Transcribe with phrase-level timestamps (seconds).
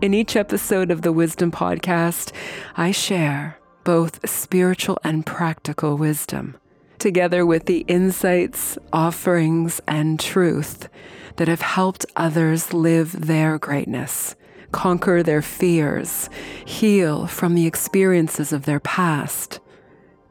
[0.00, 2.32] In each episode of the Wisdom Podcast,
[2.74, 6.56] I share both spiritual and practical wisdom,
[6.98, 10.88] together with the insights, offerings, and truth
[11.36, 14.36] that have helped others live their greatness,
[14.72, 16.30] conquer their fears,
[16.64, 19.60] heal from the experiences of their past,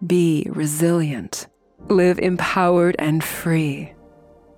[0.04, 1.46] be resilient,
[1.90, 3.94] live empowered and free,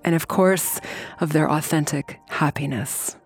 [0.04, 0.80] and of course,
[1.20, 3.16] of their authentic happiness.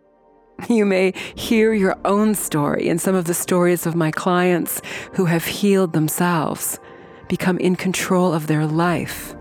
[0.68, 4.80] You may hear your own story and some of the stories of my clients
[5.12, 6.78] who have healed themselves,
[7.28, 9.34] become in control of their life,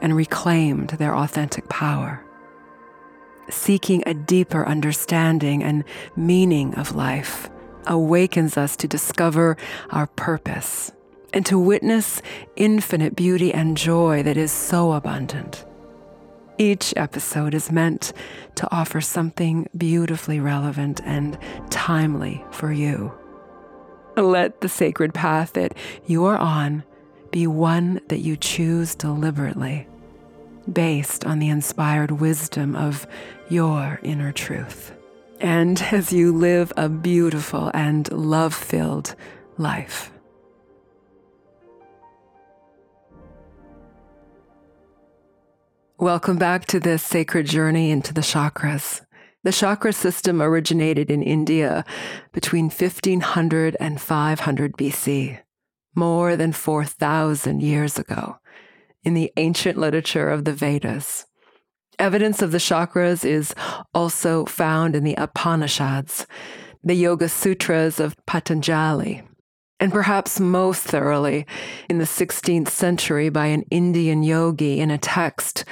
[0.00, 2.24] and reclaimed their authentic power.
[3.50, 5.84] Seeking a deeper understanding and
[6.16, 7.50] meaning of life
[7.86, 9.56] awakens us to discover
[9.90, 10.92] our purpose
[11.34, 12.22] and to witness
[12.56, 15.64] infinite beauty and joy that is so abundant.
[16.58, 18.12] Each episode is meant
[18.56, 21.38] to offer something beautifully relevant and
[21.70, 23.12] timely for you.
[24.16, 25.74] Let the sacred path that
[26.06, 26.84] you are on
[27.30, 29.88] be one that you choose deliberately,
[30.70, 33.06] based on the inspired wisdom of
[33.48, 34.92] your inner truth.
[35.40, 39.14] And as you live a beautiful and love filled
[39.56, 40.12] life.
[46.02, 49.02] Welcome back to this sacred journey into the chakras.
[49.44, 51.84] The chakra system originated in India
[52.32, 55.38] between 1500 and 500 BC,
[55.94, 58.38] more than 4,000 years ago,
[59.04, 61.26] in the ancient literature of the Vedas.
[62.00, 63.54] Evidence of the chakras is
[63.94, 66.26] also found in the Upanishads,
[66.82, 69.22] the Yoga Sutras of Patanjali,
[69.82, 71.44] and perhaps most thoroughly
[71.88, 75.64] in the 16th century by an Indian yogi in a text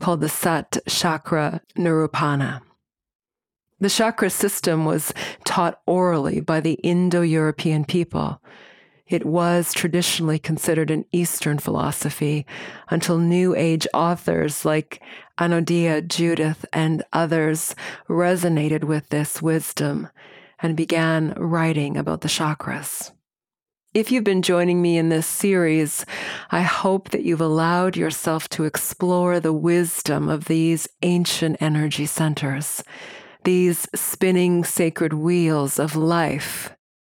[0.00, 2.62] called the Sat Chakra Nirupana.
[3.78, 5.12] The chakra system was
[5.44, 8.40] taught orally by the Indo European people.
[9.06, 12.46] It was traditionally considered an Eastern philosophy
[12.88, 15.02] until New Age authors like
[15.38, 17.74] Anodea Judith and others
[18.08, 20.08] resonated with this wisdom
[20.58, 23.12] and began writing about the chakras.
[23.98, 26.06] If you've been joining me in this series,
[26.52, 32.84] I hope that you've allowed yourself to explore the wisdom of these ancient energy centers,
[33.42, 36.70] these spinning sacred wheels of life.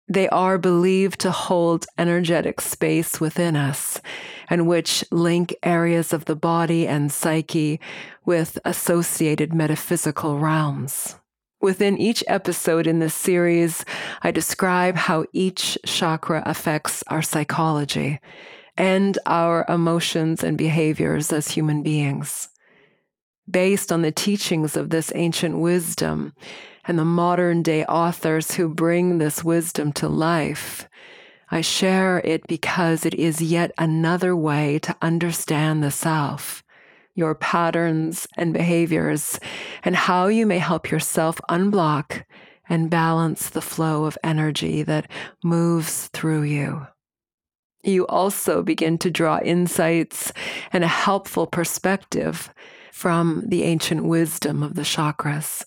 [0.06, 4.00] They are believed to hold energetic space within us
[4.48, 7.80] and which link areas of the body and psyche
[8.24, 11.16] with associated metaphysical realms.
[11.60, 13.84] Within each episode in this series,
[14.22, 18.20] I describe how each chakra affects our psychology
[18.76, 22.48] and our emotions and behaviors as human beings.
[23.50, 26.32] Based on the teachings of this ancient wisdom
[26.84, 30.88] and the modern day authors who bring this wisdom to life,
[31.50, 36.62] I share it because it is yet another way to understand the self
[37.18, 39.40] your patterns and behaviors,
[39.82, 42.22] and how you may help yourself unblock
[42.68, 45.10] and balance the flow of energy that
[45.42, 46.86] moves through you.
[47.82, 50.32] You also begin to draw insights
[50.72, 52.50] and a helpful perspective
[52.92, 55.64] from the ancient wisdom of the chakras,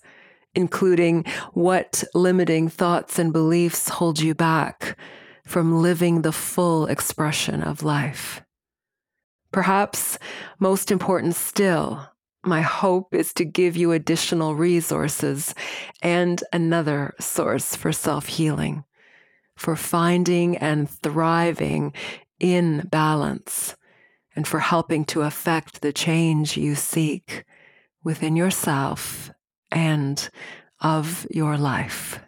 [0.56, 4.98] including what limiting thoughts and beliefs hold you back
[5.46, 8.42] from living the full expression of life.
[9.52, 10.18] Perhaps
[10.60, 12.08] most important still,
[12.44, 15.54] my hope is to give you additional resources
[16.02, 18.84] and another source for self healing,
[19.56, 21.94] for finding and thriving
[22.40, 23.76] in balance,
[24.36, 27.44] and for helping to affect the change you seek
[28.04, 29.32] within yourself
[29.70, 30.30] and
[30.80, 32.20] of your life.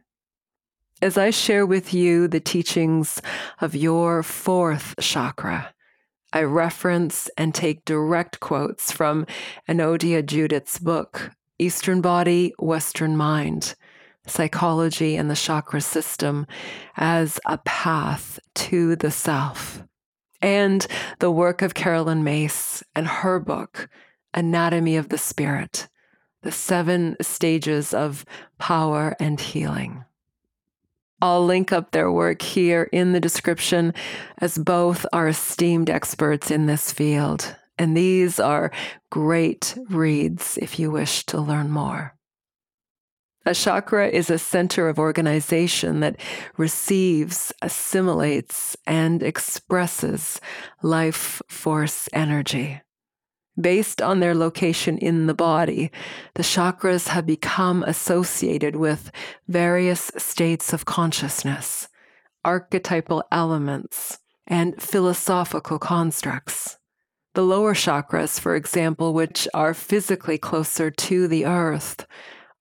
[1.01, 3.21] As I share with you the teachings
[3.59, 5.72] of your fourth chakra,
[6.35, 9.27] I reference and take direct quotes from
[9.69, 11.29] Anodea Judith's book,
[11.59, 13.75] Eastern Body, Western Mind
[14.25, 16.47] Psychology and the Chakra System
[16.97, 19.83] as a Path to the Self,
[20.41, 20.87] and
[21.19, 23.89] the work of Caroline Myss and her book,
[24.33, 25.87] Anatomy of the Spirit
[26.41, 28.25] The Seven Stages of
[28.57, 30.05] Power and Healing.
[31.23, 33.93] I'll link up their work here in the description,
[34.39, 37.55] as both are esteemed experts in this field.
[37.77, 38.73] And these are
[39.09, 42.17] great reads if you wish to learn more.
[43.45, 46.19] A chakra is a center of organization that
[46.57, 50.41] receives, assimilates, and expresses
[50.81, 52.81] life force energy.
[53.59, 55.91] Based on their location in the body,
[56.33, 59.11] the chakras have become associated with
[59.47, 61.87] various states of consciousness,
[62.43, 64.17] archetypal elements,
[64.47, 66.77] and philosophical constructs.
[67.35, 72.05] The lower chakras, for example, which are physically closer to the earth,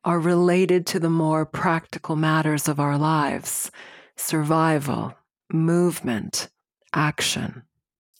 [0.04, 3.70] are related to the more practical matters of our lives
[4.16, 5.14] survival,
[5.52, 6.48] movement,
[6.92, 7.62] action.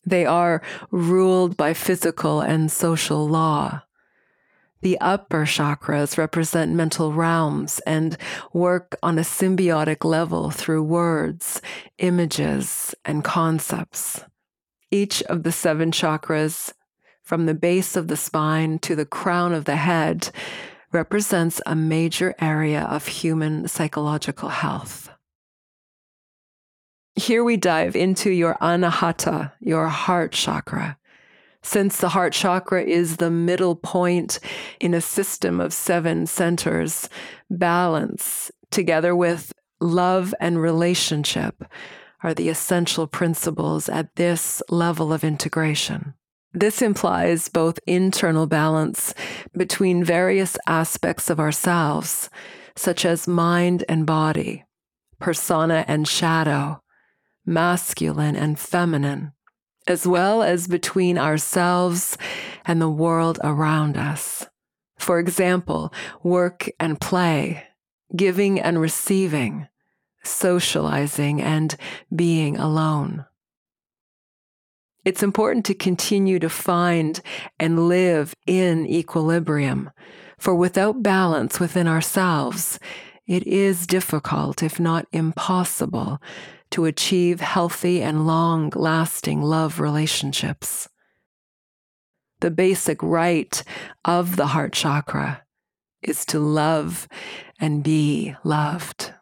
[0.05, 3.83] They are ruled by physical and social law.
[4.81, 8.19] The upper chakras represent mental realms and
[8.53, 11.63] work on a symbiotic level through words,
[11.99, 14.25] images, and concepts.
[14.91, 16.73] Each of the seven chakras,
[17.23, 20.31] from the base of the spine to the crown of the head,
[20.91, 25.12] represents a major area of human psychological health.
[27.23, 30.99] Here we dive into your anahata, your heart chakra.
[31.63, 34.41] Since the heart chakra is the middle point
[34.81, 37.09] in a system of seven centers,
[37.49, 41.63] balance, together with love and relationship,
[42.25, 46.15] are the essential principles at this level of integration.
[46.53, 49.15] This implies both internal balance
[49.57, 52.29] between various aspects of ourselves,
[52.75, 54.65] such as mind and body,
[55.21, 56.82] persona and shadow,
[57.45, 59.33] masculine and feminine,
[59.87, 62.17] as well as between ourselves
[62.65, 64.47] and the world around us.
[64.99, 65.93] For example,
[66.23, 67.65] work and play,
[68.15, 69.67] giving and receiving,
[70.23, 71.77] socializing and
[72.15, 73.25] being alone.
[75.05, 77.21] It's important to continue to find
[77.59, 79.91] and live in equilibrium,
[80.39, 82.79] for without balance within ourselves,
[83.27, 86.21] it is difficult, if not impossible,
[86.73, 90.89] to achieve healthy and long lasting love relationships.
[92.41, 93.63] The basic right
[94.05, 95.45] of the heart chakra
[96.03, 97.07] is to love
[97.61, 99.15] and be loved.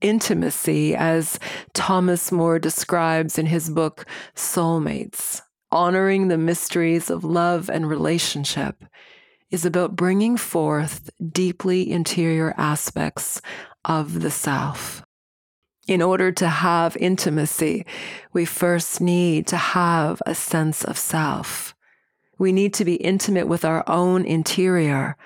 [0.00, 1.40] Intimacy, as
[1.72, 5.40] Thomas Moore describes in his book Soulmates,
[5.72, 8.84] honoring the mysteries of love and relationship,
[9.50, 13.40] is about bringing forth deeply interior aspects
[13.84, 15.03] of the self.
[15.86, 17.84] In order to have intimacy,
[18.32, 21.74] we first need to have a sense of self.
[22.38, 25.16] We need to be intimate with our own interior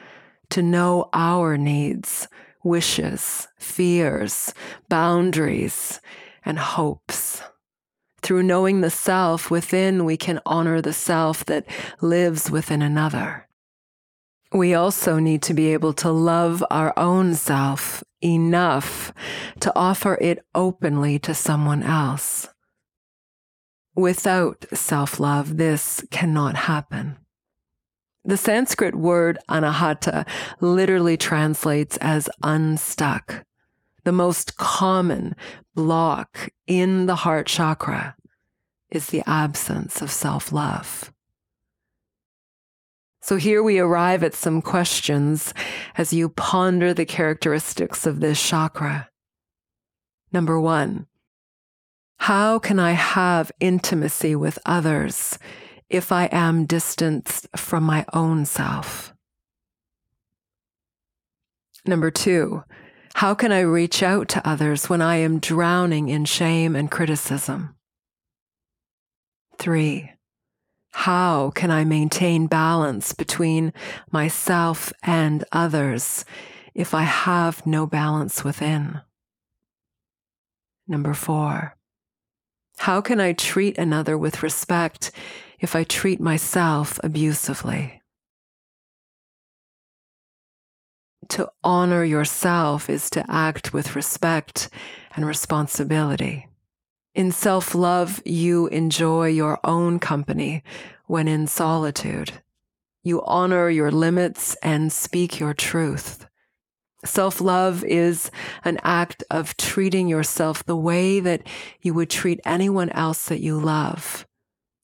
[0.51, 2.27] to know our needs,
[2.65, 4.53] wishes, fears,
[4.89, 6.01] boundaries,
[6.45, 7.41] and hopes.
[8.21, 11.67] Through knowing the self within, we can honor the self that
[12.01, 13.47] lives within another.
[14.53, 19.13] We also need to be able to love our own self enough
[19.61, 22.49] to offer it openly to someone else.
[23.95, 27.17] Without self love, this cannot happen.
[28.25, 30.27] The Sanskrit word anahata
[30.61, 33.45] literally translates as unstuck,
[34.05, 35.35] the most common
[35.75, 38.17] block in the heart chakra
[38.91, 41.13] is the absence of self love.
[43.29, 45.53] So here we arrive at some questions
[45.99, 49.11] as you ponder the characteristics of this chakra.
[50.33, 51.09] Number one,
[52.21, 55.39] how can I have intimacy with others
[55.91, 59.13] if I am distanced from my own self?
[61.85, 62.65] Number two,
[63.17, 67.77] how can I reach out to others when I am drowning in shame and criticism?
[69.59, 70.13] Three,
[70.93, 73.73] how can I maintain balance between
[74.11, 76.25] myself and others
[76.75, 79.01] if I have no balance within?
[80.87, 81.77] Number four,
[82.79, 85.11] how can I treat another with respect
[85.61, 88.01] if I treat myself abusively?
[91.31, 94.71] To honor yourself is to act with respect
[95.15, 96.48] and responsibility.
[97.15, 100.63] In self love, you enjoy your own company
[101.07, 102.43] when in solitude.
[103.03, 106.27] You honor your limits and speak your truth.
[107.05, 108.31] Self love is
[108.65, 111.47] an act of treating yourself the way that
[111.81, 114.27] you would treat anyone else that you love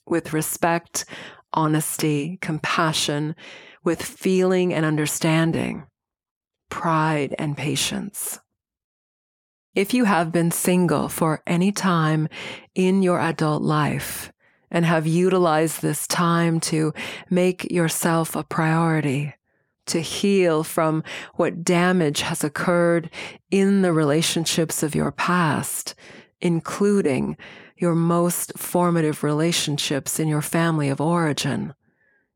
[0.07, 1.05] with respect,
[1.53, 3.35] honesty, compassion,
[3.83, 5.85] with feeling and understanding,
[6.71, 8.39] pride and patience.
[9.75, 12.29] If you have been single for any time
[12.77, 14.33] in your adult life
[14.71, 16.95] and have utilized this time to
[17.29, 19.35] make yourself a priority,
[19.87, 21.03] to heal from
[21.35, 23.11] what damage has occurred
[23.51, 25.97] in the relationships of your past,
[26.41, 27.37] including
[27.77, 31.75] your most formative relationships in your family of origin,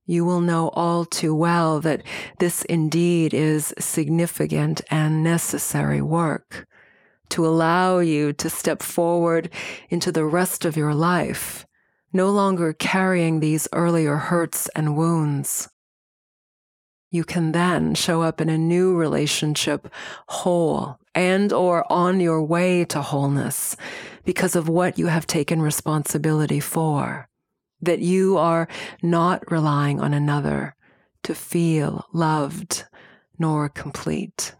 [0.05, 2.03] you will know all too well that
[2.41, 6.68] this indeed is significant and necessary work
[7.31, 9.51] to allow you to step forward
[9.89, 11.67] into the rest of your life,
[12.13, 15.69] no longer carrying these earlier hurts and wounds.
[17.11, 19.89] You can then show up in a new relationship
[20.29, 23.77] whole and or on your way to wholeness
[24.25, 27.29] because of what you have taken responsibility for
[27.81, 28.69] that you are
[29.03, 30.75] not relying on another
[31.23, 32.85] to feel loved
[33.39, 34.55] nor complete.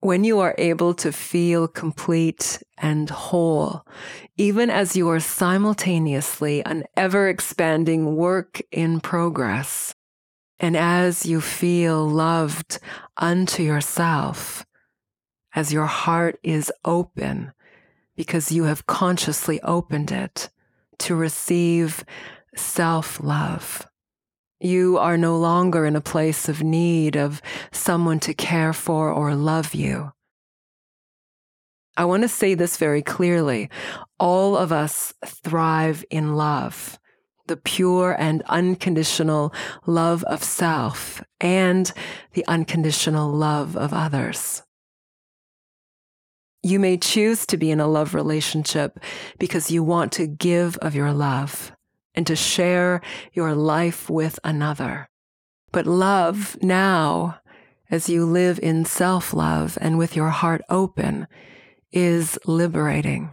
[0.00, 3.84] When you are able to feel complete and whole,
[4.36, 9.96] even as you are simultaneously an ever expanding work in progress,
[10.60, 12.78] and as you feel loved
[13.16, 14.64] unto yourself,
[15.54, 17.52] as your heart is open
[18.14, 20.48] because you have consciously opened it
[20.98, 22.04] to receive
[22.54, 23.87] self love.
[24.60, 29.34] You are no longer in a place of need of someone to care for or
[29.36, 30.12] love you.
[31.96, 33.70] I want to say this very clearly.
[34.18, 36.98] All of us thrive in love,
[37.46, 39.52] the pure and unconditional
[39.86, 41.92] love of self and
[42.32, 44.62] the unconditional love of others.
[46.64, 48.98] You may choose to be in a love relationship
[49.38, 51.72] because you want to give of your love
[52.18, 53.00] and to share
[53.32, 55.08] your life with another.
[55.70, 57.38] But love now,
[57.92, 61.28] as you live in self love and with your heart open,
[61.92, 63.30] is liberating.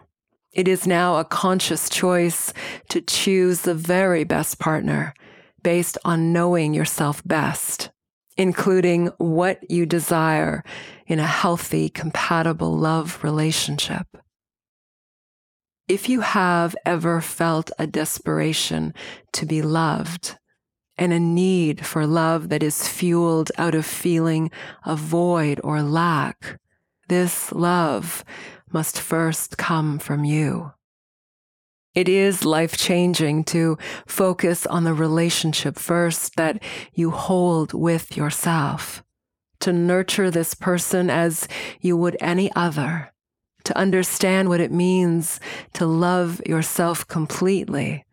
[0.51, 2.53] It is now a conscious choice
[2.89, 5.15] to choose the very best partner
[5.63, 7.89] based on knowing yourself best
[8.37, 10.61] including what you desire
[11.07, 14.05] in a healthy, compatible love relationship.
[15.87, 18.91] If you have ever felt a desperation
[19.33, 20.35] to be loved
[20.97, 24.49] and a need for love that is fueled out of feeling
[24.83, 26.59] a void or lack,
[27.07, 28.25] this love
[28.71, 30.71] must first come from you.
[31.93, 33.77] It is life changing to
[34.07, 36.63] focus on the relationship first that
[36.93, 39.03] you hold with yourself,
[39.59, 41.47] to nurture this person as
[41.79, 43.13] you would any other,
[43.65, 45.39] to understand what it means
[45.73, 48.05] to love yourself completely,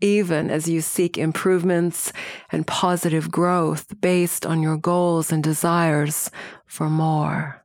[0.00, 2.12] even as you seek improvements
[2.50, 6.30] and positive growth based on your goals and desires
[6.66, 7.64] for more.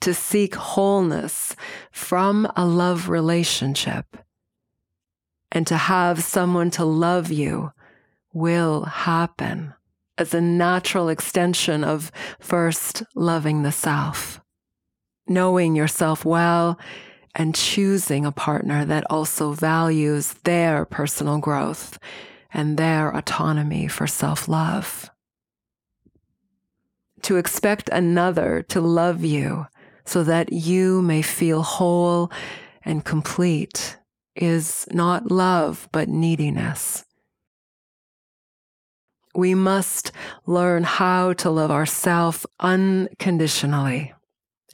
[0.00, 1.56] To seek wholeness
[1.90, 4.16] from a love relationship
[5.50, 7.72] and to have someone to love you
[8.32, 9.74] will happen
[10.18, 12.10] as a natural extension of
[12.40, 14.40] first loving the self,
[15.28, 16.78] knowing yourself well
[17.34, 21.98] and choosing a partner that also values their personal growth
[22.52, 25.10] and their autonomy for self love.
[27.22, 29.66] To expect another to love you
[30.04, 32.32] so that you may feel whole
[32.82, 33.98] and complete
[34.34, 37.04] is not love, but neediness.
[39.34, 40.10] We must
[40.46, 44.14] learn how to love ourselves unconditionally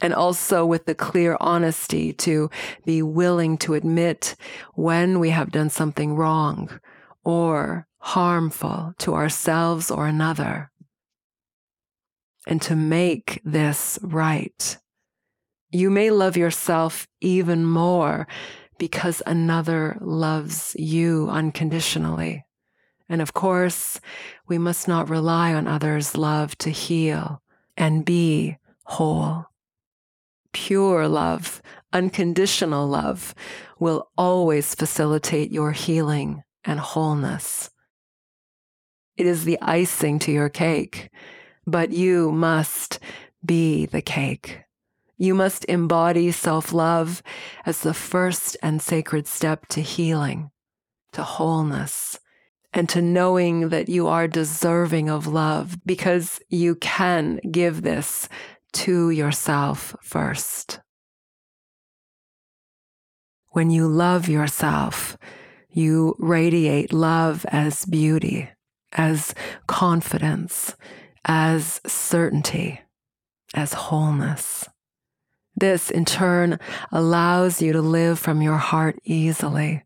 [0.05, 2.47] and also with the clear honesty to
[2.85, 4.35] be willing to admit
[4.75, 6.79] when we have done something wrong
[7.23, 10.69] or harmful to ourselves or another
[12.45, 14.77] and to make this right.
[15.71, 18.27] You may love yourself even more
[18.77, 22.45] because another loves you unconditionally.
[23.09, 23.99] And of course,
[24.47, 27.41] we must not rely on others' love to heal
[27.75, 29.47] and be whole.
[30.55, 33.35] Pure love, unconditional love,
[33.77, 37.69] will always facilitate your healing and wholeness.
[39.17, 41.09] It is the icing to your cake,
[41.67, 42.99] but you must
[43.45, 44.61] be the cake.
[45.17, 47.21] You must embody self love
[47.65, 50.51] as the first and sacred step to healing,
[51.11, 52.17] to wholeness,
[52.71, 58.29] and to knowing that you are deserving of love because you can give this
[58.75, 60.81] to yourself first.
[63.51, 65.17] When you love yourself,
[65.69, 68.49] you radiate love as beauty,
[68.91, 69.33] as
[69.65, 70.75] confidence,
[71.23, 72.81] as certainty,
[73.53, 74.67] as wholeness.
[75.55, 76.59] This, in turn,
[76.91, 79.83] allows you to live from your heart easily.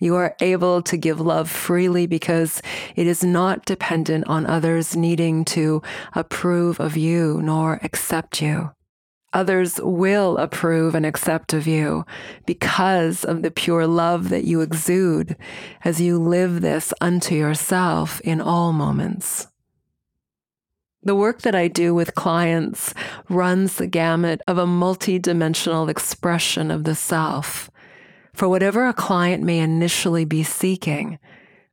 [0.00, 2.62] You are able to give love freely because
[2.96, 5.82] it is not dependent on others needing to
[6.14, 8.70] approve of you nor accept you.
[9.32, 12.04] Others will approve and accept of you
[12.46, 15.36] because of the pure love that you exude
[15.84, 19.46] as you live this unto yourself in all moments.
[21.02, 22.92] The work that I do with clients
[23.28, 27.69] runs the gamut of a multidimensional expression of the self.
[28.40, 31.18] For whatever a client may initially be seeking,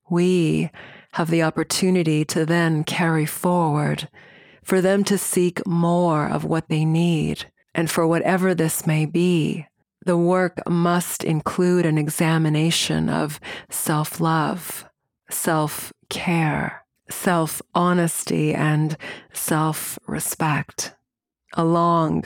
[0.10, 0.70] we
[1.14, 4.10] have the opportunity to then carry forward,
[4.66, 7.46] for them to seek more of what they need.
[7.74, 9.66] And for whatever this may be,
[10.06, 14.84] the work must include an examination of self love,
[15.30, 18.98] self care, self honesty, and
[19.32, 20.96] self respect
[21.54, 22.26] along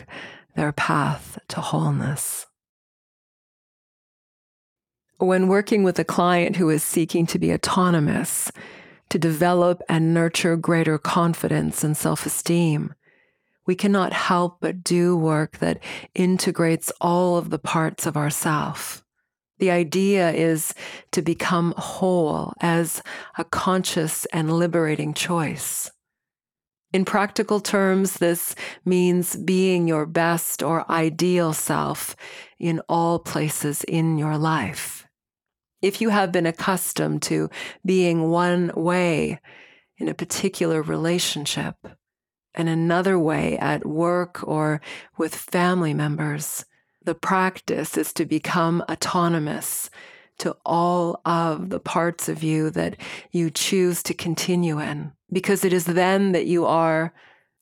[0.55, 2.47] their path to wholeness.
[5.21, 8.51] When working with a client who is seeking to be autonomous,
[9.09, 12.95] to develop and nurture greater confidence and self esteem,
[13.67, 15.77] we cannot help but do work that
[16.15, 19.05] integrates all of the parts of ourself.
[19.59, 20.73] The idea is
[21.11, 23.03] to become whole as
[23.37, 25.91] a conscious and liberating choice.
[26.93, 32.15] In practical terms, this means being your best or ideal self
[32.57, 35.05] in all places in your life.
[35.81, 37.49] If you have been accustomed to
[37.85, 39.39] being one way
[39.97, 41.75] in a particular relationship
[42.53, 44.81] and another way at work or
[45.17, 46.65] with family members,
[47.03, 49.89] the practice is to become autonomous
[50.37, 52.97] to all of the parts of you that
[53.31, 57.13] you choose to continue in, because it is then that you are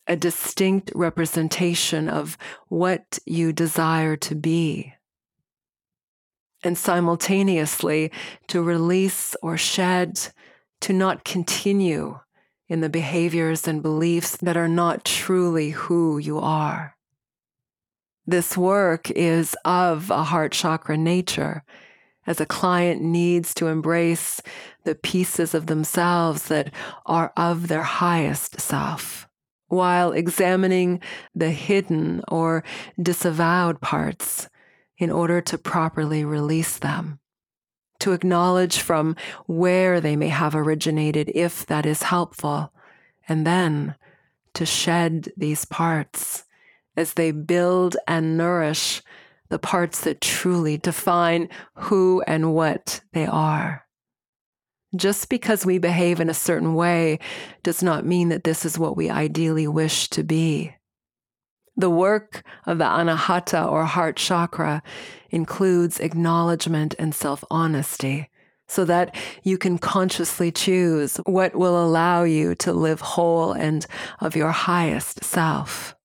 [0.07, 4.93] a distinct representation of what you desire to be.
[6.63, 8.11] And simultaneously
[8.47, 10.19] to release or shed,
[10.81, 12.19] to not continue
[12.67, 16.95] in the behaviors and beliefs that are not truly who you are.
[18.25, 21.63] This work is of a heart chakra nature,
[22.27, 24.39] as a client needs to embrace
[24.83, 26.71] the pieces of themselves that
[27.07, 29.27] are of their highest self,
[29.67, 31.01] while examining
[31.33, 32.63] the hidden or
[33.01, 34.47] disavowed parts
[34.99, 37.19] in order to properly release them.
[38.01, 39.15] To acknowledge from
[39.47, 42.71] where they may have originated, if that is helpful,
[43.27, 43.95] and then
[44.53, 46.43] to shed these parts
[46.95, 49.01] as they build and nourish
[49.49, 53.85] the parts that truly define who and what they are.
[54.95, 57.19] Just because we behave in a certain way
[57.63, 60.75] does not mean that this is what we ideally wish to be.
[61.79, 64.83] The work of the anahata or heart chakra
[65.29, 68.29] includes acknowledgement and self honesty
[68.67, 73.85] so that you can consciously choose what will allow you to live whole and
[74.19, 75.95] of your highest self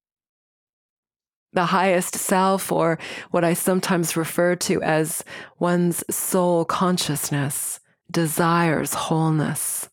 [1.53, 2.99] the highest self, or
[3.31, 5.23] what I sometimes refer to as
[5.61, 7.79] one's soul consciousness,
[8.11, 9.89] desires wholeness,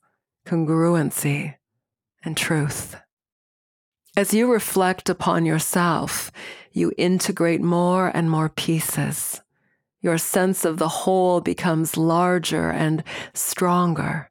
[0.47, 1.53] congruency,
[2.23, 2.95] and truth.
[4.17, 6.31] As you reflect upon yourself,
[6.71, 9.41] you integrate more and more pieces.
[10.01, 14.29] Your sense of the whole becomes larger and stronger,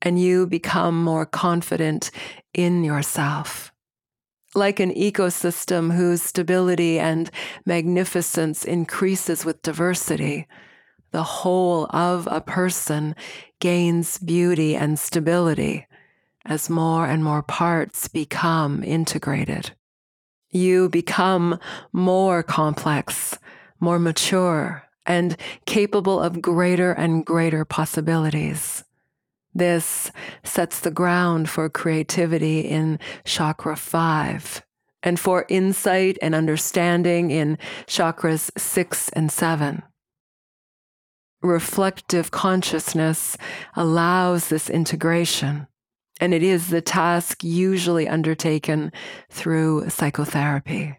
[0.00, 2.10] and you become more confident
[2.52, 3.72] in yourself
[4.54, 7.30] like an ecosystem whose stability and
[7.64, 10.46] magnificence increases with diversity,
[11.10, 13.14] the whole of a person
[13.60, 15.86] gains beauty and stability
[16.44, 19.72] as more and more parts become integrated.
[20.50, 21.58] You become
[21.92, 23.38] more complex,
[23.80, 28.84] more mature, and capable of greater and greater possibilities.
[29.54, 30.10] This
[30.44, 34.62] sets the ground for creativity in chakra five
[35.02, 39.82] and for insight and understanding in chakras six and seven.
[41.42, 43.36] Reflective consciousness
[43.74, 45.66] allows this integration,
[46.22, 48.92] and it is the task usually undertaken
[49.28, 50.96] through psychotherapy.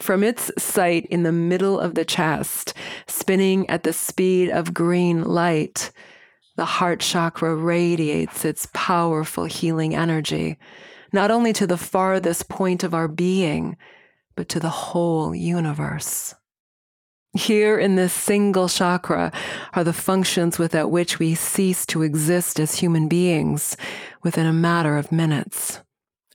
[0.00, 2.72] From its site in the middle of the chest,
[3.06, 5.90] spinning at the speed of green light,
[6.56, 10.56] the heart chakra radiates its powerful healing energy,
[11.12, 13.76] not only to the farthest point of our being,
[14.36, 16.34] but to the whole universe.
[17.34, 19.32] Here in this single chakra
[19.72, 23.74] are the functions without which we cease to exist as human beings
[24.22, 25.80] within a matter of minutes.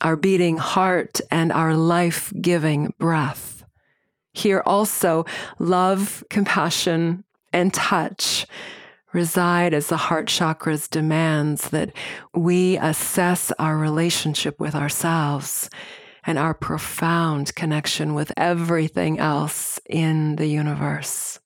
[0.02, 3.64] Our beating heart and our life giving breath.
[4.34, 5.26] Here also,
[5.60, 8.48] love, compassion, and touch
[9.14, 11.92] reside as the heart chakras demands that
[12.34, 15.70] we assess our relationship with ourselves
[16.28, 21.40] and our profound connection with everything else in the universe.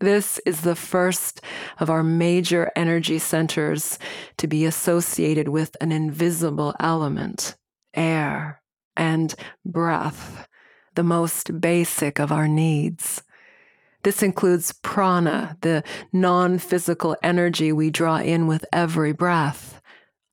[0.00, 1.42] This is the first
[1.78, 3.98] of our major energy centers
[4.38, 7.56] to be associated with an invisible element,
[7.94, 8.62] air,
[8.96, 9.34] and
[9.66, 10.48] breath,
[10.94, 13.22] the most basic of our needs.
[14.04, 19.77] This includes prana, the non physical energy we draw in with every breath,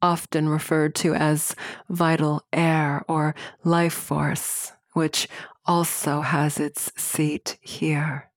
[0.06, 1.56] often referred to as
[1.90, 5.28] vital air or life force, which
[5.66, 8.30] also has its seat here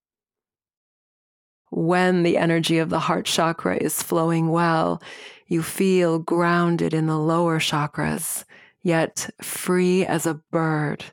[1.71, 5.03] when the energy of the heart chakra is flowing well,
[5.47, 8.45] you feel grounded in the lower chakras,
[8.83, 11.05] yet free as a bird.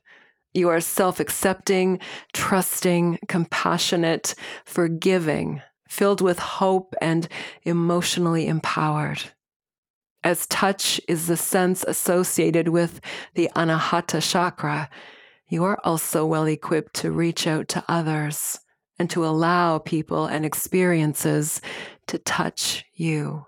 [0.54, 2.00] You are self accepting,
[2.34, 7.28] trusting, compassionate, forgiving, filled with hope, and
[7.64, 9.22] emotionally empowered.
[10.26, 13.00] As touch is the sense associated with
[13.36, 14.90] the Anahata chakra,
[15.50, 18.60] you are also well equipped to reach out to others
[18.98, 21.62] and to allow people and experiences
[22.08, 23.46] to touch you.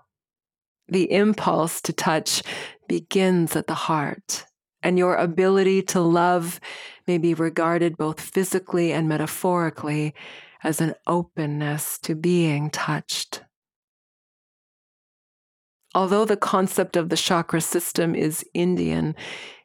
[0.86, 2.44] The impulse to touch
[2.86, 4.46] begins at the heart,
[4.80, 6.60] and your ability to love
[7.08, 10.14] may be regarded both physically and metaphorically
[10.62, 13.42] as an openness to being touched.
[15.94, 19.16] Although the concept of the chakra system is Indian,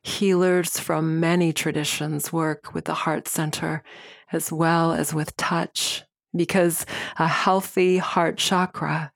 [0.02, 3.84] healers from many traditions work with the heart center
[4.32, 6.04] as well as with touch,
[6.36, 6.86] because
[7.20, 9.12] a healthy heart chakra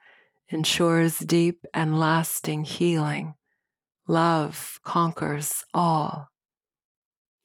[0.49, 3.33] ensures deep and lasting healing.
[4.07, 6.29] Love conquers all.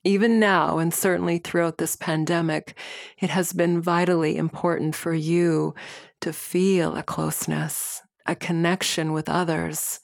[0.05, 2.77] Even now, and certainly throughout this pandemic,
[3.20, 5.75] it has been vitally important for you
[6.20, 10.00] to feel a closeness, a connection with others,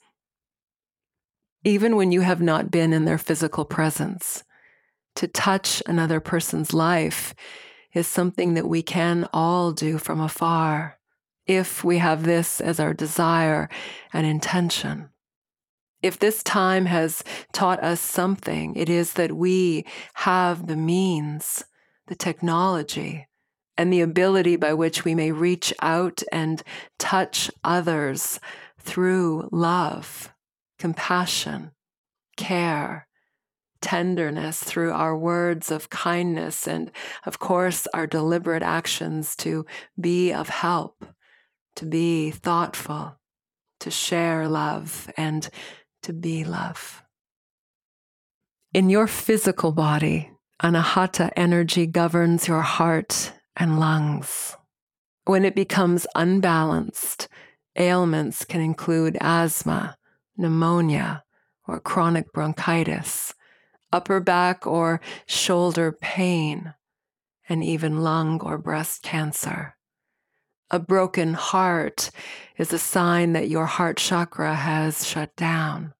[1.63, 4.43] even when you have not been in their physical presence
[5.15, 7.35] to touch another person's life
[7.93, 10.97] is something that we can all do from afar
[11.45, 13.67] if we have this as our desire
[14.13, 15.09] and intention.
[16.01, 21.65] If this time has taught us something, it is that we have the means,
[22.07, 23.27] the technology,
[23.79, 26.61] and the ability by which we may reach out and
[26.97, 28.37] touch others
[28.77, 30.33] through love,
[30.77, 31.71] compassion,
[32.35, 33.07] care,
[33.81, 36.91] tenderness through our words of kindness and,
[37.25, 39.65] of course, our deliberate actions to
[39.97, 41.05] be of help,
[41.77, 43.17] to be thoughtful,
[43.79, 45.49] to share love, and
[46.03, 47.01] to be love.
[48.73, 54.55] In your physical body, anahata energy governs your heart and lungs.
[55.25, 57.27] When it becomes unbalanced,
[57.77, 59.97] ailments can include asthma,
[60.35, 61.23] pneumonia,
[61.67, 63.35] or chronic bronchitis
[63.91, 66.73] upper back or shoulder pain,
[67.47, 69.75] and even lung or breast cancer.
[70.71, 72.11] A broken heart
[72.57, 75.93] is a sign that your heart chakra has shut down.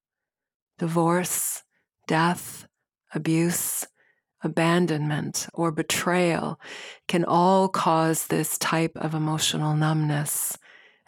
[0.77, 1.63] Divorce,
[2.07, 2.67] death,
[3.13, 3.87] abuse,
[4.43, 6.59] abandonment, or betrayal
[7.07, 10.57] can all cause this type of emotional numbness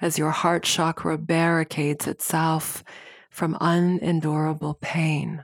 [0.02, 2.84] as your heart chakra barricades itself
[3.30, 5.44] from unendurable pain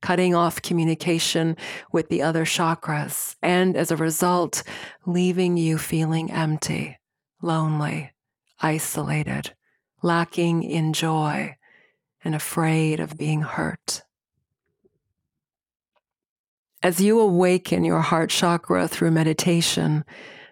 [0.00, 1.56] cutting off communication
[1.92, 4.62] with the other chakras, and as a result,
[5.06, 6.98] leaving you feeling empty,
[7.42, 8.10] lonely,
[8.60, 9.54] isolated,
[10.02, 11.54] lacking in joy,
[12.24, 14.02] and afraid of being hurt.
[16.82, 20.02] As you awaken your heart chakra through meditation,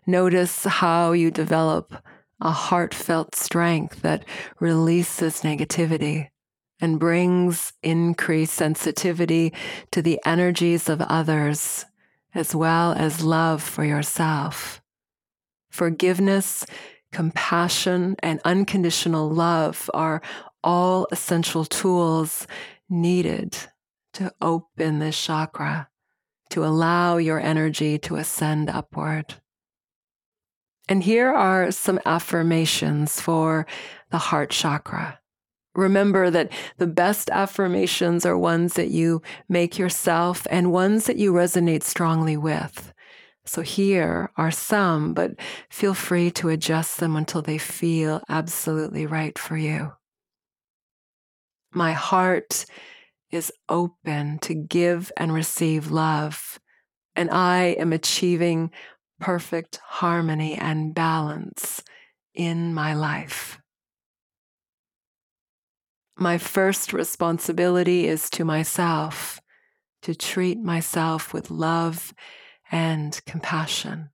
[0.06, 1.94] notice how you develop
[2.38, 4.26] a heartfelt strength that
[4.60, 6.28] releases negativity
[6.82, 9.54] and brings increased sensitivity
[9.90, 11.86] to the energies of others,
[12.34, 14.82] as well as love for yourself.
[15.70, 16.66] Forgiveness,
[17.10, 20.20] compassion, and unconditional love are
[20.62, 22.46] all essential tools
[22.90, 23.56] needed
[24.12, 25.88] to open this chakra,
[26.50, 29.34] to allow your energy to ascend upward.
[30.88, 33.66] And here are some affirmations for
[34.10, 35.20] the heart chakra.
[35.74, 41.32] Remember that the best affirmations are ones that you make yourself and ones that you
[41.32, 42.92] resonate strongly with.
[43.44, 45.32] So here are some, but
[45.70, 49.92] feel free to adjust them until they feel absolutely right for you.
[51.72, 52.66] My heart
[53.30, 56.58] is open to give and receive love,
[57.14, 58.70] and I am achieving
[59.20, 61.82] perfect harmony and balance
[62.34, 63.58] in my life.
[66.16, 69.40] My first responsibility is to myself,
[70.02, 72.14] to treat myself with love
[72.70, 74.10] and compassion.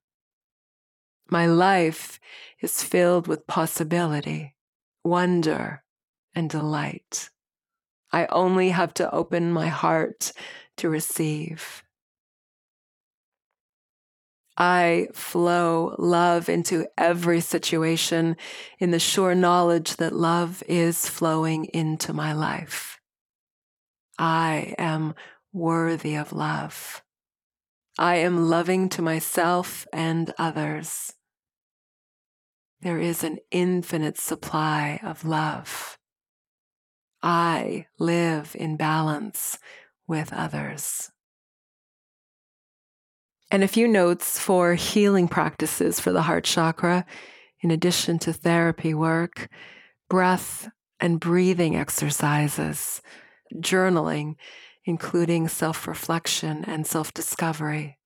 [1.30, 2.20] My life
[2.60, 4.54] is filled with possibility,
[5.02, 5.82] wonder,
[6.34, 7.30] and delight.
[8.14, 10.30] I only have to open my heart
[10.76, 11.82] to receive.
[14.56, 18.36] I flow love into every situation
[18.78, 23.00] in the sure knowledge that love is flowing into my life.
[24.16, 25.16] I am
[25.52, 27.02] worthy of love.
[27.98, 31.14] I am loving to myself and others.
[32.80, 35.98] There is an infinite supply of love.
[37.24, 39.58] I live in balance
[40.06, 41.10] with others.
[43.50, 47.06] And a few notes for healing practices for the heart chakra,
[47.62, 49.48] in addition to therapy work,
[50.10, 50.68] breath
[51.00, 53.00] and breathing exercises,
[53.54, 54.34] journaling,
[54.84, 57.98] including self reflection and self discovery,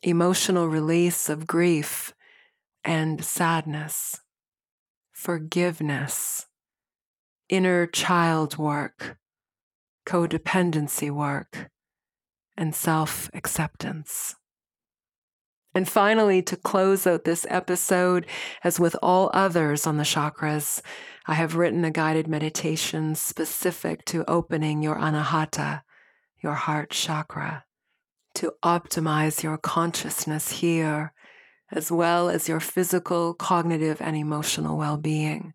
[0.00, 2.14] emotional release of grief
[2.82, 4.22] and sadness,
[5.12, 6.46] forgiveness,
[7.48, 9.18] inner child work,
[10.06, 11.70] codependency work,
[12.56, 14.34] and self acceptance.
[15.74, 18.24] And finally, to close out this episode,
[18.64, 20.80] as with all others on the chakras,
[21.26, 25.82] I have written a guided meditation specific to opening your anahata,
[26.42, 27.64] your heart chakra,
[28.36, 31.12] to optimize your consciousness here,
[31.70, 35.52] as well as your physical, cognitive, and emotional well being.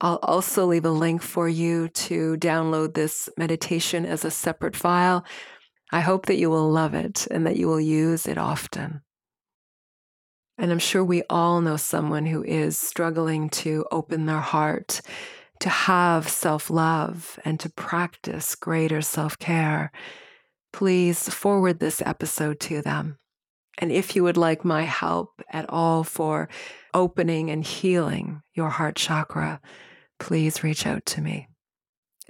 [0.00, 5.24] I'll also leave a link for you to download this meditation as a separate file.
[5.90, 9.02] I hope that you will love it and that you will use it often.
[10.58, 15.00] And I'm sure we all know someone who is struggling to open their heart,
[15.60, 19.92] to have self love, and to practice greater self care.
[20.72, 23.18] Please forward this episode to them.
[23.78, 26.48] And if you would like my help at all for
[26.94, 29.60] opening and healing your heart chakra,
[30.18, 31.48] please reach out to me.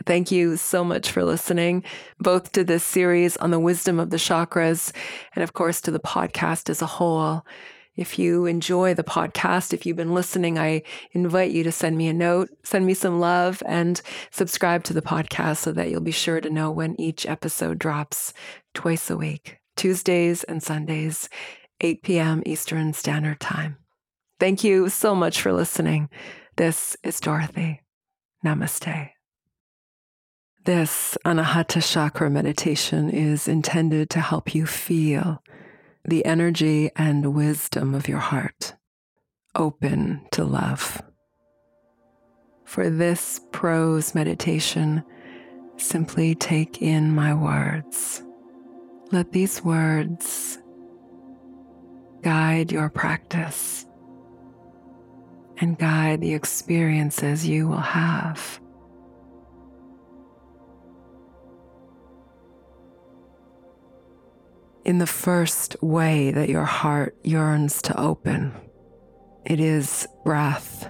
[0.05, 1.83] Thank you so much for listening,
[2.18, 4.92] both to this series on the wisdom of the chakras
[5.35, 7.46] and, of course, to the podcast as a whole.
[7.96, 12.09] If you enjoy the podcast, if you've been listening, I invite you to send me
[12.09, 16.11] a note, send me some love, and subscribe to the podcast so that you'll be
[16.11, 18.35] sure to know when each episode drops
[18.75, 21.31] twice a week, Tuesdays and Sundays,
[21.81, 22.42] 8 p.m.
[22.44, 23.79] Eastern Standard Time.
[24.38, 26.11] Thank you so much for listening.
[26.57, 27.83] This is Dorothy.
[28.42, 29.11] Namaste.
[30.64, 35.42] This Anahata Chakra meditation is intended to help you feel
[36.07, 38.75] the energy and wisdom of your heart,
[39.55, 41.03] open to love.
[42.64, 45.05] For this prose meditation,
[45.77, 48.23] simply take in my words.
[49.12, 50.57] Let these words
[52.23, 53.85] guide your practice
[55.59, 58.61] and guide the experiences you will have.
[64.85, 68.53] In the first way that your heart yearns to open,
[69.45, 70.88] it is breath.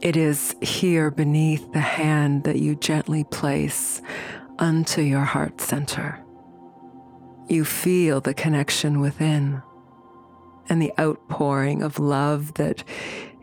[0.00, 4.02] It is here beneath the hand that you gently place
[4.58, 6.22] unto your heart center.
[7.48, 9.62] You feel the connection within
[10.68, 12.84] and the outpouring of love that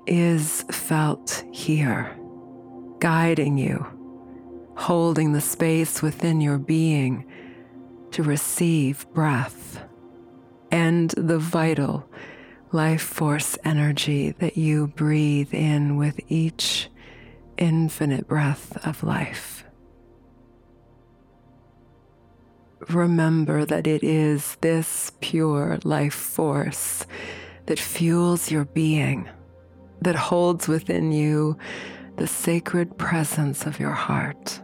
[0.08, 2.16] is felt here,
[3.00, 3.86] guiding you,
[4.76, 7.26] holding the space within your being
[8.12, 9.82] to receive breath
[10.72, 12.08] and the vital
[12.72, 16.90] life force energy that you breathe in with each
[17.58, 19.55] infinite breath of life.
[22.89, 27.06] Remember that it is this pure life force
[27.65, 29.30] that fuels your being,
[30.02, 31.58] that holds within you
[32.17, 34.62] the sacred presence of your heart,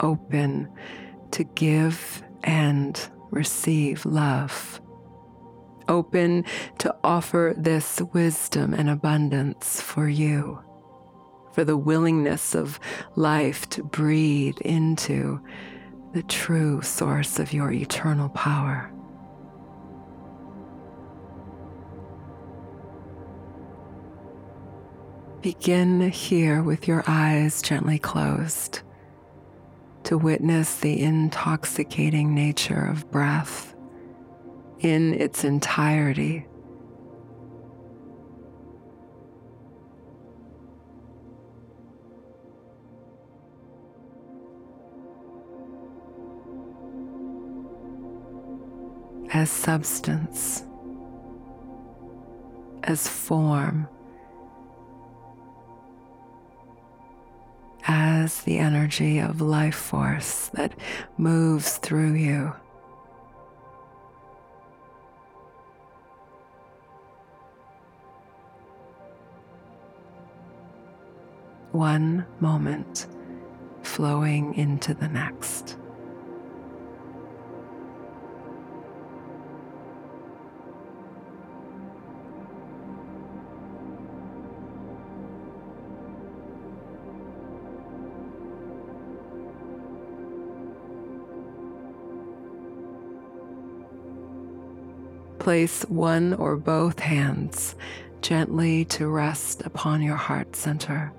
[0.00, 0.68] open
[1.32, 4.80] to give and receive love,
[5.88, 6.44] open
[6.78, 10.58] to offer this wisdom and abundance for you,
[11.52, 12.80] for the willingness of
[13.16, 15.40] life to breathe into
[16.12, 18.90] the true source of your eternal power.
[25.42, 28.80] Begin here with your eyes gently closed
[30.02, 33.74] to witness the intoxicating nature of breath
[34.80, 36.47] in its entirety
[49.32, 50.64] as substance,
[52.82, 53.86] as form,
[57.86, 60.72] as the energy of life force that
[61.16, 62.52] moves through you.
[71.72, 73.06] One moment
[73.82, 75.76] flowing into the next.
[95.48, 97.74] Place one or both hands
[98.20, 101.10] gently to rest upon your heart center.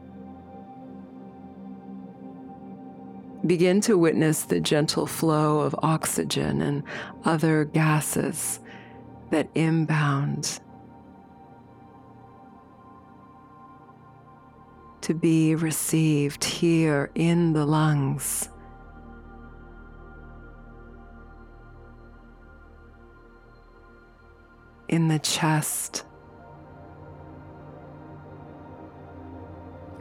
[3.48, 6.84] Begin to witness the gentle flow of oxygen and
[7.26, 8.60] other gases
[9.32, 10.60] that inbound
[15.02, 18.50] to be received here in the lungs.
[24.90, 26.04] In the chest,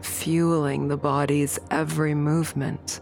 [0.01, 3.01] fueling the body's every movement.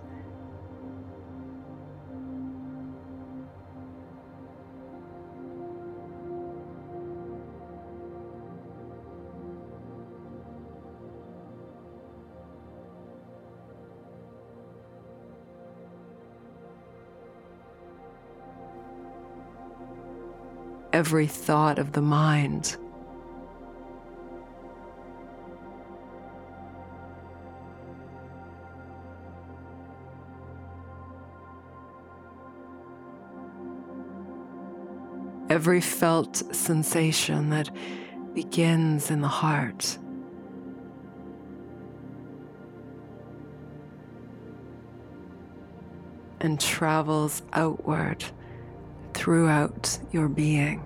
[20.97, 22.79] Every thought of the mind.
[35.51, 37.69] Every felt sensation that
[38.33, 39.99] begins in the heart.
[46.41, 48.25] And travels outward
[49.27, 50.81] throughout your being.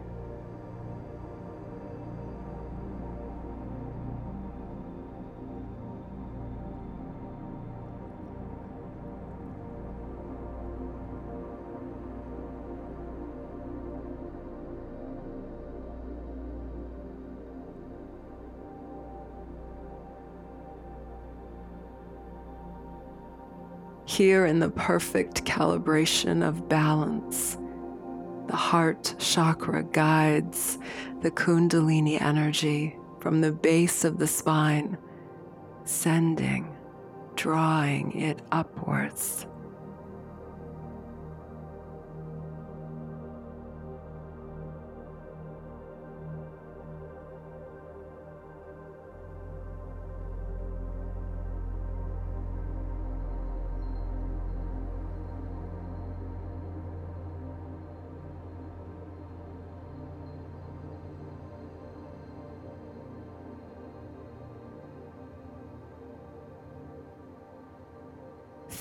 [24.06, 27.56] here in the perfect calibration of balance
[28.50, 30.76] the heart chakra guides
[31.22, 34.98] the Kundalini energy from the base of the spine,
[35.84, 36.76] sending,
[37.36, 39.46] drawing it upwards.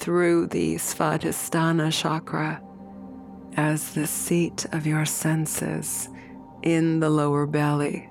[0.10, 2.60] Through the Svadhisthana chakra
[3.56, 6.10] as the seat of your senses
[6.64, 8.09] in the lower belly.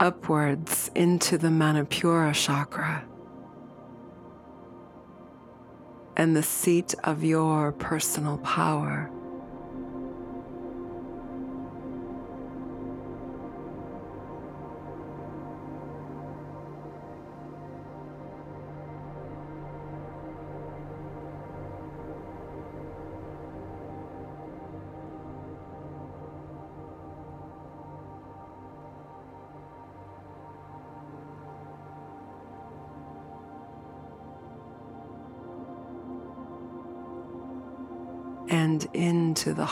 [0.00, 3.04] Upwards into the Manipura chakra
[6.16, 9.10] and the seat of your personal power.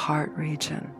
[0.08, 0.97] Heart region.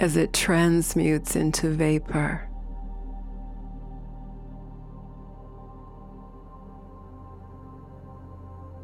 [0.00, 2.48] As it transmutes into vapor.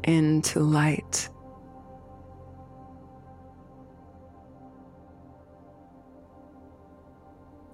[0.03, 1.27] Into light.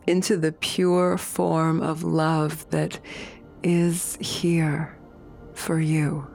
[0.08, 2.98] Into the pure form of love that
[3.62, 4.98] is here
[5.54, 6.33] for you.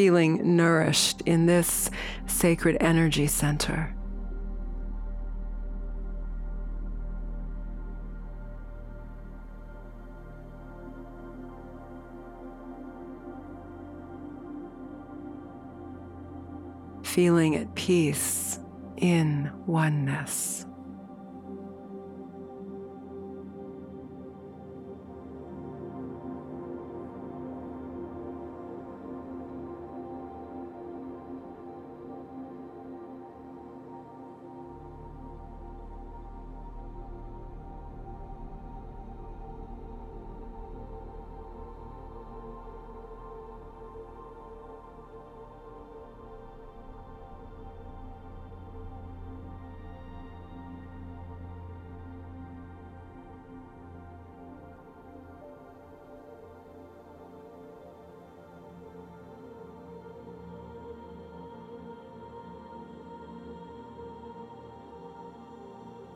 [0.00, 1.90] Feeling nourished in this
[2.26, 3.94] sacred energy center.
[17.02, 18.58] Feeling at peace
[18.96, 20.64] in oneness.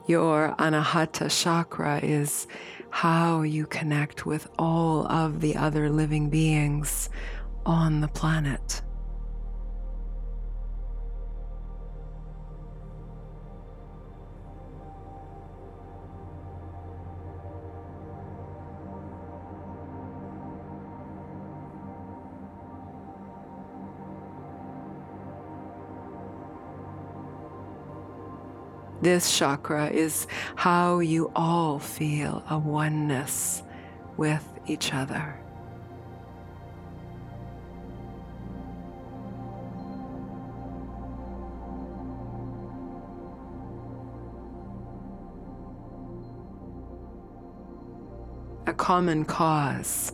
[0.06, 2.46] Your Anahata chakra is
[2.90, 7.08] how you connect with all of the other living beings
[7.64, 8.73] on the planet.
[29.14, 33.62] This chakra is how you all feel a oneness
[34.16, 35.38] with each other.
[48.66, 50.10] A common cause,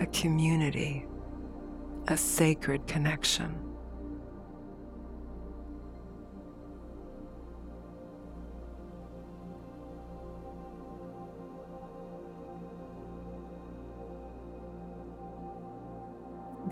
[0.00, 1.06] a community,
[2.08, 3.63] a sacred connection.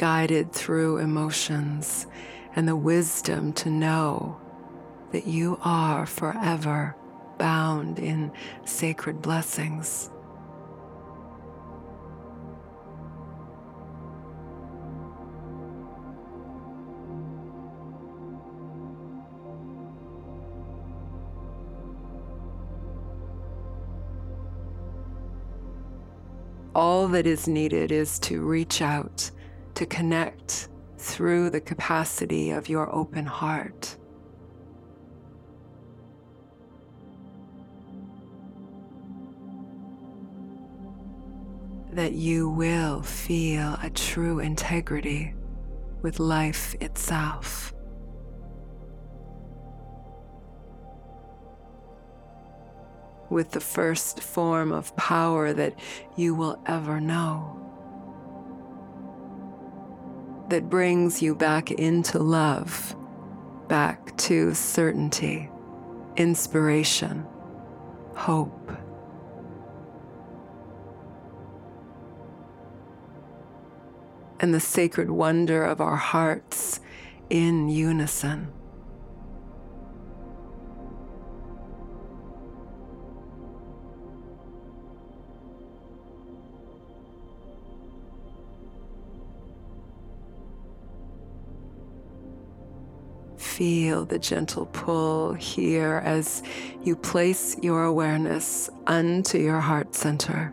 [0.02, 2.08] Guided through emotions
[2.56, 4.36] and the wisdom to know
[5.12, 6.96] that you are forever
[7.38, 8.32] bound in
[8.64, 10.10] sacred blessings.
[26.74, 29.30] All that is needed is to reach out
[29.82, 33.96] to connect through the capacity of your open heart.
[41.90, 45.34] That you will feel a true integrity
[46.00, 47.74] with life itself.
[53.30, 55.76] With the first form of power that
[56.14, 57.61] you will ever know
[60.52, 62.94] that brings you back into love,
[63.68, 65.48] back to certainty,
[66.18, 67.24] inspiration,
[68.14, 68.70] hope.
[74.40, 76.80] And the sacred wonder of our hearts
[77.30, 78.52] in unison.
[93.62, 96.42] feel the gentle pull here as
[96.82, 100.52] you place your awareness unto your heart center.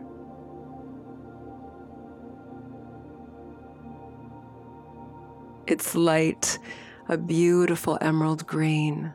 [5.66, 6.60] It's light,
[7.08, 9.12] a beautiful emerald green.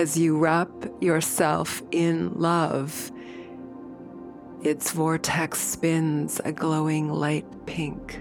[0.00, 0.70] As you wrap
[1.02, 3.12] yourself in love.
[4.62, 8.18] Its vortex spins a glowing light pink.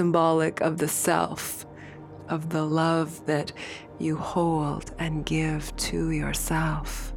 [0.00, 1.66] Symbolic of the self,
[2.30, 3.52] of the love that
[3.98, 7.12] you hold and give to yourself.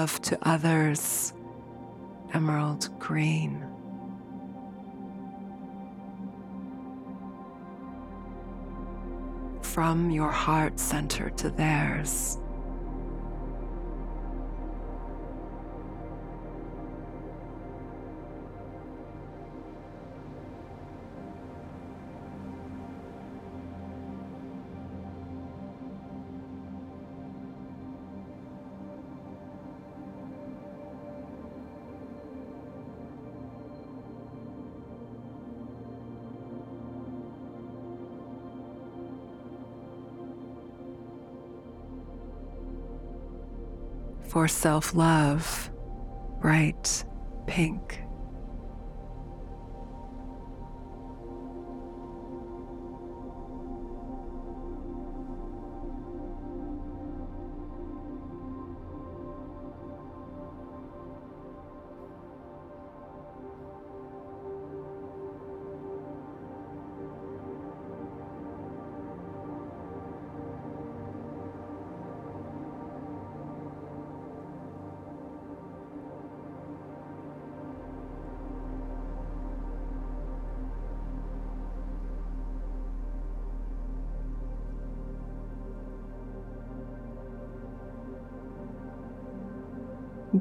[0.00, 1.32] Love to others,
[2.34, 3.64] emerald green.
[9.62, 12.36] From your heart center to theirs.
[44.36, 45.70] For self love,
[46.42, 47.04] bright
[47.46, 48.05] pink.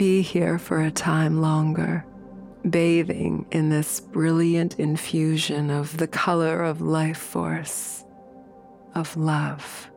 [0.06, 2.06] Be here for a time longer,
[2.70, 8.06] bathing in this brilliant infusion of the color of life force,
[8.94, 9.90] of love.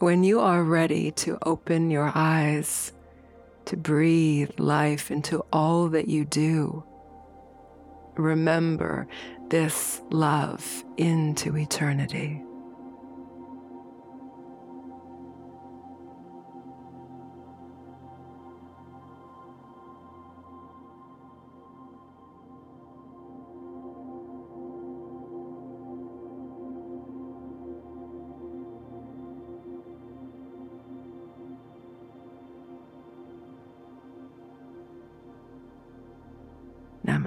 [0.00, 2.92] When you are ready to open your eyes,
[3.64, 6.84] to breathe life into all that you do,
[8.16, 9.08] remember
[9.50, 12.40] this love into eternity.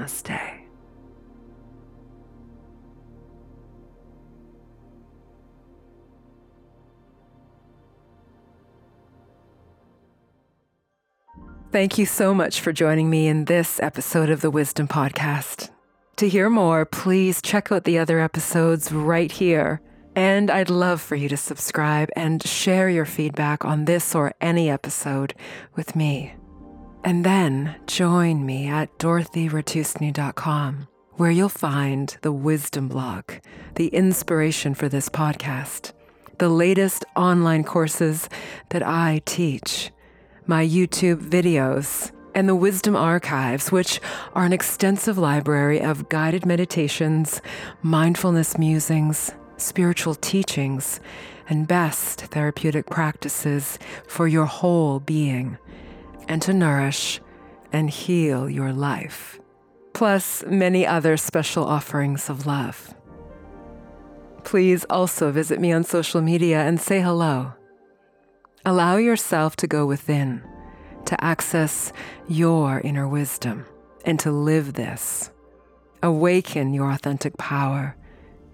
[0.02, 0.58] Namaste.
[11.72, 15.70] Thank you so much for joining me in this episode of the Wisdom Podcast.
[16.18, 19.80] To hear more, please check out the other episodes right here.
[20.14, 24.70] And I'd love for you to subscribe and share your feedback on this or any
[24.70, 25.34] episode
[25.76, 26.34] with me.
[27.04, 33.32] And then join me at dorothyratusny.com, where you'll find the wisdom blog,
[33.76, 35.94] the inspiration for this podcast,
[36.38, 38.30] the latest online courses
[38.70, 39.92] that I teach
[40.46, 44.00] my YouTube videos, and the Wisdom Archives, which
[44.34, 47.42] are an extensive library of guided meditations,
[47.82, 51.00] mindfulness musings, spiritual teachings,
[51.50, 53.78] and best therapeutic practices
[54.08, 55.58] for your whole being
[56.32, 57.20] and to nourish
[57.74, 59.38] and heal your life,
[59.92, 62.96] plus many other special offerings of love.
[64.46, 67.52] Please also visit me on social media and say hello.
[68.64, 70.42] Allow yourself to go within,
[71.04, 71.92] to access
[72.30, 73.66] your inner wisdom,
[74.06, 75.32] and to live this.
[76.02, 77.98] Awaken your authentic power,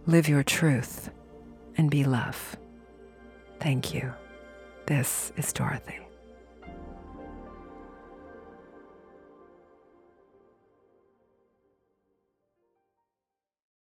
[0.07, 1.11] live your truth,
[1.77, 2.57] and be love.
[3.59, 4.15] Thank you.
[4.87, 6.06] This is Dorothy.